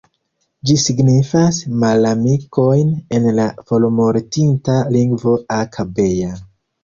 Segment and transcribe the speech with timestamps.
[0.67, 6.33] Ĝi signifas "malamikojn" en la formortinta lingvo Aka-Bea.